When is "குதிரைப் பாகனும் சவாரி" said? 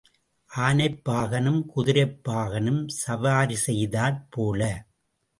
1.65-3.57